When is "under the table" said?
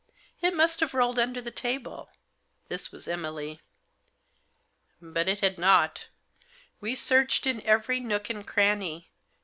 1.19-2.09